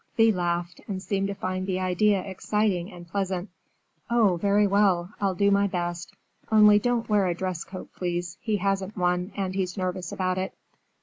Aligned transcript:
Thea 0.17 0.33
laughed, 0.33 0.81
and 0.87 0.99
seemed 0.99 1.27
to 1.27 1.35
find 1.35 1.67
the 1.67 1.79
idea 1.79 2.21
exciting 2.23 2.91
and 2.91 3.07
pleasant. 3.07 3.51
"Oh, 4.09 4.35
very 4.37 4.65
well! 4.65 5.13
I'll 5.21 5.35
do 5.35 5.51
my 5.51 5.67
best. 5.67 6.15
Only 6.51 6.79
don't 6.79 7.07
wear 7.07 7.27
a 7.27 7.35
dress 7.35 7.63
coat, 7.63 7.89
please. 7.95 8.39
He 8.41 8.57
hasn't 8.57 8.97
one, 8.97 9.31
and 9.35 9.53
he's 9.53 9.77
nervous 9.77 10.11
about 10.11 10.39
it." 10.39 10.55